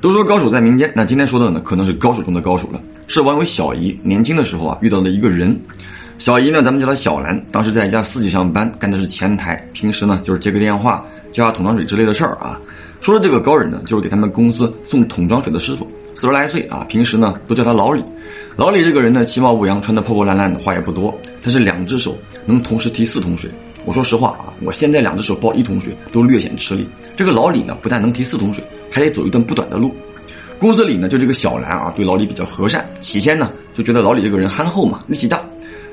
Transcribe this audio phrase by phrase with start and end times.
[0.00, 2.80] 都说高手在民间，那今天说的呢，可能是高手中的高手了。
[3.08, 5.58] 是网友小姨年轻的时候啊遇到的一个人，
[6.18, 12.60] 小姨呢，咱们叫她小兰，当时在一家私企上班，干的是前台，平时呢就是接个电话，交下桶装水之类的事儿啊。
[13.00, 15.84] 说的这个高人呢，就是给他们公司送桶装水的师傅，
[16.14, 18.04] 四十来岁啊，平时呢都叫他老李。
[18.54, 21.12] 老李这个人呢，其貌不扬，穿的破破烂烂的，话也不多，
[21.42, 23.50] 但是两只手能同时提四桶水。
[23.88, 26.86] 我说实话啊，我现在两只手抱一桶水都略显吃力。
[27.16, 28.62] 这个老李呢，不但能提四桶水，
[28.92, 29.90] 还得走一段不短的路。
[30.58, 32.86] 公司里呢，就这个小兰啊，对老李比较和善。
[33.00, 35.42] 起先呢，就觉得老李这个人憨厚嘛，力气大。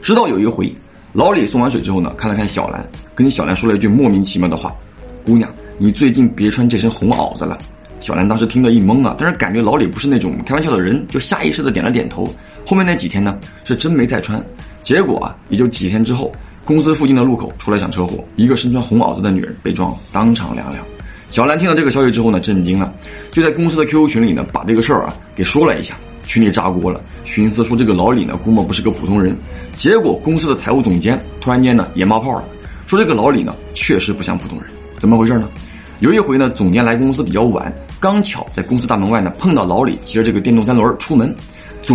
[0.00, 0.74] 直到有一回，
[1.12, 2.82] 老李送完水之后呢，看了看小兰，
[3.14, 4.74] 跟小兰说了一句莫名其妙的话
[5.22, 7.58] ：“姑娘，你最近别穿这身红袄子了。”
[8.00, 12.26] 小兰当时听得一懵啊，但是感觉老李不是那种开玩笑的人，就下意识的点了点头。
[12.66, 14.42] 后面那几天呢，是真没再穿。
[14.82, 16.32] 结果啊，也就几天之后，
[16.64, 20.84] 公司附近的路口出了一场车祸，一个身穿红袄子的女人被撞，当场凉凉。
[21.28, 22.92] 小兰听到这个消息之后呢，震惊了，
[23.30, 25.94] 就在公司的 QQ 群里呢，把这个事儿啊给说了一下。
[26.24, 29.36] 群里炸锅了，寻思说这个老李呢，估摸不是个普通人。
[29.74, 32.44] 结果公司的财务总监突然间呢也冒泡了，
[32.86, 34.70] 说这个老李呢确实不像普通人。
[34.98, 35.50] 怎么回事呢？
[35.98, 41.34] 有一回呢，总监来公司比较晚，刚巧在公司大门外呢碰到老李骑着这个电动三轮出门，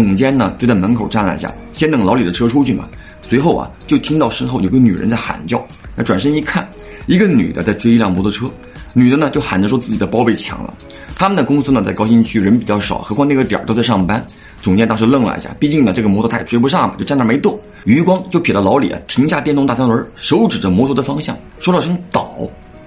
[0.03, 2.88] 总监呢就在门口站了一下，先等老李的车出去嘛。
[3.20, 6.67] 随后啊，就听到身后有个女人在喊叫，那转身一看，
[7.08, 8.48] 一个女的在追一辆摩托车。
[8.94, 10.73] 女的呢就喊着说自己的包被抢了，
[11.16, 14.23] 他们的公司呢在高新区人比较少，何况那个点儿都在上班。
[14.62, 17.59] 总监当时愣了一下，毕竟呢这个摩托他也追不上嘛，就站那没动。
[17.86, 22.36] 余光就瞥到老李啊停下电动大三轮，手指着摩托的方向说了声倒，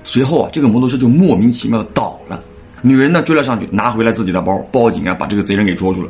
[0.05, 2.41] 随后啊这个摩托车就莫名其妙的倒了。
[2.83, 6.09] 女人呢追了上去，拿回来自己的包，报警啊把这个贼人给捉住了。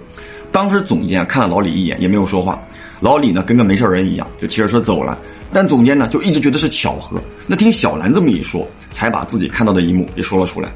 [0.61, 2.63] 当时总监看了老李一眼，也没有说话。
[3.01, 5.19] 老李呢跟个没事人一样，就骑着车走了。
[5.51, 7.19] 但总监呢就一直觉得是巧合。
[7.47, 10.69] 那听小兰这么一说，才把自己看到的一幕给说了出来。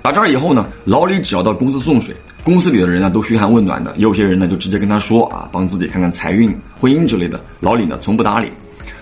[0.00, 7.44] 打这儿以后呢，老李只要到公司送水，公司里的人呢都嘘寒问暖的，有些人呢就直接跟他说啊，帮自己看看财运、婚姻之类的。
[7.58, 8.48] 老李呢从不搭理。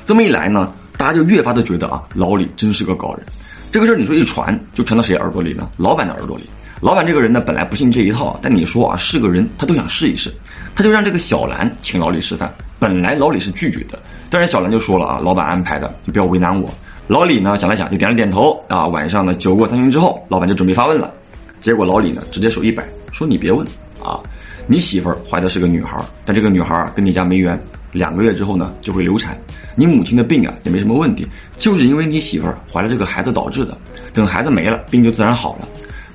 [0.07, 3.27] 这么一来呢，大家就越发的觉得啊，老李真是个高人。
[3.71, 5.69] 这个事儿你说一传，就传到谁耳朵里呢？
[5.77, 6.45] 老板的耳朵里。
[6.81, 10.33] 老板这个人呢，本来不信这一套，但你说啊，是个人，他都想试一试，
[10.75, 12.51] 他就让这个小兰请老李吃饭。
[12.79, 13.99] 本来老李是拒绝的，
[14.31, 16.71] 但是小兰就说了啊，老板安排的，你不要为难我。
[17.07, 18.87] 老李呢想了想，就点了点头啊。
[18.87, 21.13] 晚上呢，酒过三巡之后，老板就准备发问了。
[21.61, 23.67] 结果老李呢，直接手一摆，说你别问
[24.03, 24.19] 啊，
[24.67, 27.63] 你媳妇儿怀的是个女孩，但这个女孩跟你家没缘，
[27.93, 29.39] 两个月之后呢就会流产。
[29.77, 33.77] 你母亲的病啊也没什么问题，就是因为你媳妇儿怀了这个孩子导致的。
[34.15, 35.69] 等孩子没了，病就自然好了。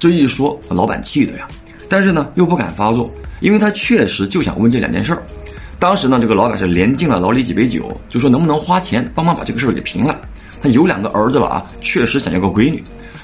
[0.05, 1.47] 这一说，老板气的呀，
[1.89, 5.23] 但是呢又不敢发作，因为他确实就想问这两件事儿。
[5.79, 10.21] 当时呢，这个老板是连敬了老李几杯酒，就说能不能花钱帮忙把这个事儿给平了。
[10.61, 12.83] 他有两个儿子了啊，确实想要个闺女。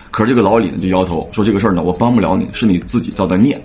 [0.10, 3.64] 可是这个老李呢就摇头说这个事儿呢我帮不了你，是你自己造的孽。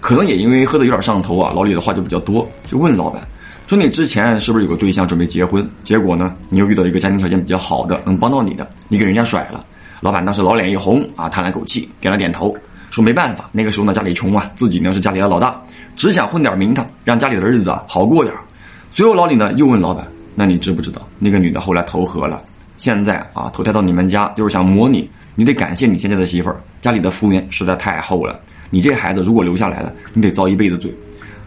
[0.00, 3.22] 可能也因为喝的有点上头啊，老李的话就比较多，就问老板
[3.66, 5.68] 说你之前是不是有个对象准备结婚？
[5.84, 9.62] 结果呢你又遇到一个家庭条件比较好的能帮到你的，你给人家甩了。
[10.00, 12.54] 老板当时老脸一红啊，叹了口气，点了点头，
[12.90, 15.60] 说没办法，那个时候呢家里穷啊，自己呢是家里的老大，
[15.96, 18.34] 只想混点名堂，让家里的日子啊好过点
[18.90, 22.42] 随后老李呢又问老板，那你知不知道那个女的后来投河了？
[22.76, 28.38] 现在啊投胎到你们家就是想磨你，你得感谢你现在的媳妇儿，家里的福缘实在太厚了。
[28.68, 30.94] 你这孩子如果留下来了，你得遭一辈子罪。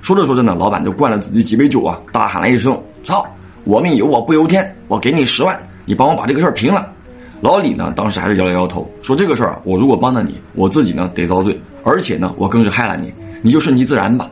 [0.01, 3.25] 说着说着呢，老板就灌了自己几杯酒啊，大喊了一声：“操！
[3.65, 6.91] 我命由我不由天，我给你十万，你帮我把这个事儿平了。”
[7.41, 14.29] 老李呢，当时还是摇了摇头，说：“这个事儿，我如果帮了你，我自己呢得遭罪，而且呢，我更是害了你，你就顺其自然吧。”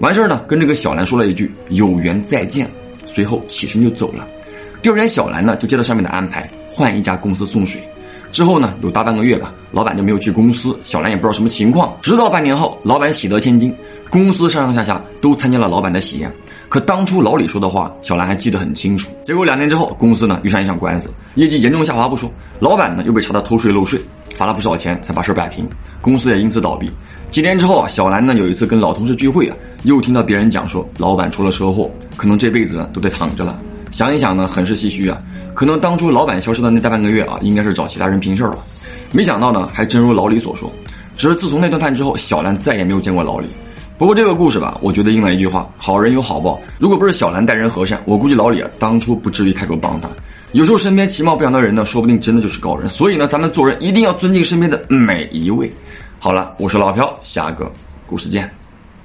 [0.00, 2.68] 完事儿呢，跟这个小兰说了一句“有缘再见”，
[3.06, 4.26] 随后起身就走了。
[4.82, 7.80] 第二天，小兰呢就接到上面的安排，换一家公司送水。
[8.30, 11.96] 之后呢，有大半个月吧，老板就没有去公司，小兰也不知道什么情况。
[12.02, 13.74] 直到半年后，老板喜得千金，
[14.10, 16.30] 公司上上下下都参加了老板的喜宴。
[16.68, 19.10] 可当初老李说的话，小兰还记得很清楚。
[19.24, 22.30] 结果两年之后，公司呢遇上一场官司，业绩严重下滑不说，
[22.60, 23.98] 老板呢又被查到偷税漏税，
[24.34, 25.66] 罚了不少钱才把事摆平，
[26.02, 26.90] 公司也因此倒闭。
[27.30, 33.58] 几年之后啊，小兰呢有一次跟老同事聚会啊，又听到别人讲说老板出了车祸，可能这辈子呢都得躺着了。
[33.90, 35.18] 想一想呢，很是唏嘘啊。
[35.54, 38.58] 可能当初老板消失的那大半个月啊，应该是找其他人平事儿了。
[39.10, 40.70] 没想到呢，还真如老李所说，
[41.16, 43.48] 只是自从那顿饭之后，小兰再也没有见过老李。
[43.98, 46.60] 不过这个故事吧，我觉得应了一句话：好人有好报。
[46.78, 50.08] 如果不是小兰待人和善，我估计老李啊当初不至于开口帮他。
[50.52, 52.88] 有时候身边其貌不扬的人呢，说不定真的就是高人。
[52.88, 55.68] 所以呢，咱们做人一定要尊敬身边的每一位。
[56.20, 57.70] 好了，我是老朴，下个
[58.06, 58.57] 故事见。